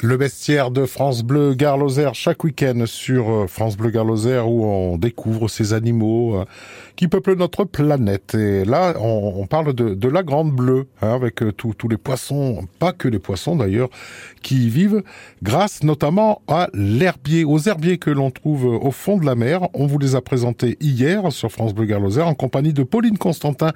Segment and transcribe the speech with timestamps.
[0.00, 4.48] Le bestiaire de France Bleu Gare Lozère chaque week-end sur euh, France Bleu Gare Lozère
[4.48, 6.44] où on découvre ces animaux euh,
[6.94, 8.36] qui peuplent notre planète.
[8.36, 12.92] Et là, on, parle de, la grande bleue hein, avec euh, tous les poissons, pas
[12.92, 13.88] que les poissons d'ailleurs,
[14.40, 15.02] qui y vivent
[15.42, 19.66] grâce notamment à l'herbier, aux herbiers que l'on trouve au fond de la mer.
[19.74, 23.18] On vous les a présentés hier sur France Bleu Gare Lozère en compagnie de Pauline
[23.18, 23.72] Constantin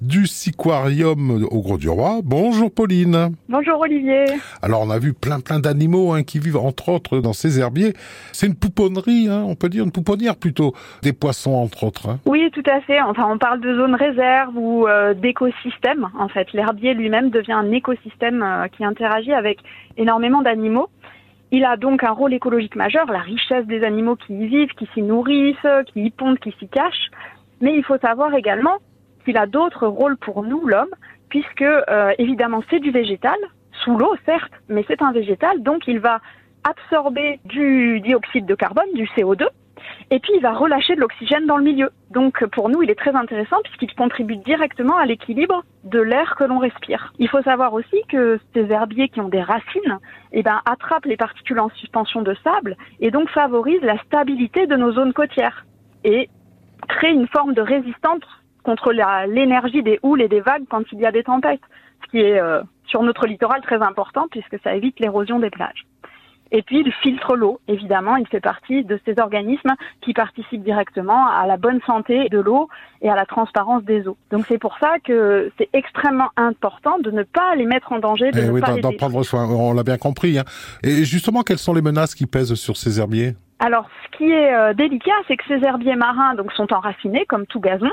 [0.00, 2.20] du Siquarium au Gros du Roi.
[2.22, 3.34] Bonjour Pauline.
[3.48, 4.24] Bonjour Olivier.
[4.62, 7.94] Alors on a vu plein plein d'animaux hein, qui vivent entre autres dans ces herbiers.
[8.32, 12.08] C'est une pouponnerie, hein, on peut dire une pouponnière plutôt, des poissons entre autres.
[12.08, 12.18] Hein.
[12.26, 13.00] Oui, tout à fait.
[13.00, 16.08] Enfin, on parle de zone réserve ou euh, d'écosystème.
[16.18, 19.58] En fait, l'herbier lui-même devient un écosystème euh, qui interagit avec
[19.96, 20.88] énormément d'animaux.
[21.50, 24.88] Il a donc un rôle écologique majeur, la richesse des animaux qui y vivent, qui
[24.92, 25.56] s'y nourrissent,
[25.92, 27.10] qui y pondent, qui s'y cachent.
[27.60, 28.78] Mais il faut savoir également
[29.24, 30.90] qu'il a d'autres rôles pour nous, l'homme,
[31.28, 33.38] puisque euh, évidemment c'est du végétal,
[33.84, 36.20] sous l'eau, certes, mais c'est un végétal, donc il va
[36.64, 39.46] absorber du dioxyde de carbone, du CO2,
[40.10, 41.90] et puis il va relâcher de l'oxygène dans le milieu.
[42.10, 46.44] Donc pour nous, il est très intéressant puisqu'il contribue directement à l'équilibre de l'air que
[46.44, 47.12] l'on respire.
[47.18, 49.98] Il faut savoir aussi que ces herbiers qui ont des racines,
[50.32, 54.76] eh ben, attrapent les particules en suspension de sable et donc favorisent la stabilité de
[54.76, 55.66] nos zones côtières
[56.04, 56.28] et
[56.88, 58.22] créent une forme de résistance
[58.62, 58.92] contre
[59.26, 61.60] l'énergie des houles et des vagues quand il y a des tempêtes,
[62.04, 62.62] ce qui est euh,
[62.94, 65.84] sur notre littoral très important puisque ça évite l'érosion des plages.
[66.52, 71.26] Et puis il filtre l'eau, évidemment, il fait partie de ces organismes qui participent directement
[71.26, 72.68] à la bonne santé de l'eau
[73.02, 74.16] et à la transparence des eaux.
[74.30, 78.30] Donc c'est pour ça que c'est extrêmement important de ne pas les mettre en danger,
[78.30, 79.48] de eh ne oui, pas d'en prendre soin.
[79.48, 80.38] On l'a bien compris.
[80.38, 80.44] Hein.
[80.84, 83.34] Et justement, quelles sont les menaces qui pèsent sur ces herbiers?
[83.60, 87.46] Alors, ce qui est euh, délicat, c'est que ces herbiers marins donc sont enracinés comme
[87.46, 87.90] tout gazon,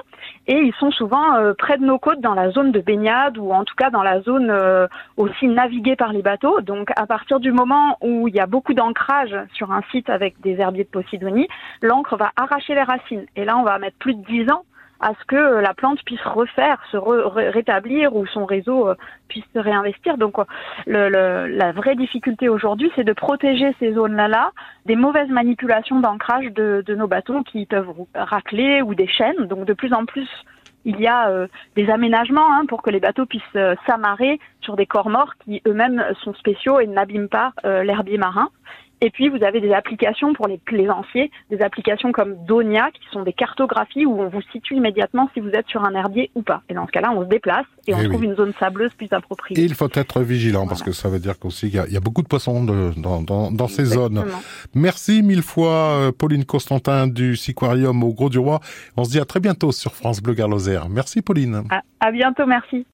[0.48, 3.52] et ils sont souvent euh, près de nos côtes dans la zone de baignade ou
[3.52, 4.88] en tout cas dans la zone euh,
[5.18, 6.62] aussi naviguée par les bateaux.
[6.62, 10.42] Donc, à partir du moment où il y a beaucoup d'ancrage sur un site avec
[10.42, 11.48] des herbiers de Posidonie,
[11.81, 13.25] l'encre va arracher les racines.
[13.36, 14.64] Et là, on va mettre plus de 10 ans
[15.02, 18.96] à ce que la plante puisse refaire, se rétablir ou son réseau euh,
[19.28, 20.18] puisse se réinvestir.
[20.18, 20.36] Donc
[20.88, 24.52] euh, la vraie difficulté aujourd'hui, c'est de protéger ces zones-là
[24.86, 29.48] des mauvaises manipulations d'ancrage de, nos bateaux qui peuvent racler ou des chaînes.
[29.48, 30.30] Donc de plus en plus,
[30.86, 34.86] il y a euh, des aménagements hein, pour que les bateaux puissent s'amarrer sur des
[34.86, 38.50] corps morts qui eux-mêmes sont spéciaux et n'abîment pas l'herbier marin.
[39.03, 43.23] Et puis, vous avez des applications pour les plaisanciers, des applications comme Donia, qui sont
[43.23, 46.62] des cartographies où on vous situe immédiatement si vous êtes sur un herbier ou pas.
[46.69, 49.12] Et dans ce cas-là, on se déplace et on eh trouve une zone sableuse plus
[49.12, 49.59] appropriée.
[49.59, 52.22] Et il faut être vigilant parce que ça veut dire qu'aussi il y, a beaucoup
[52.22, 54.23] de poissons dans, dans, ces zones.
[54.75, 58.59] Merci mille fois, euh, Pauline Constantin du Siquarium au Gros du Roi.
[58.97, 60.79] On se dit à très bientôt sur France Bleu Garloser.
[60.89, 61.63] Merci, Pauline.
[62.00, 62.85] à bientôt, merci.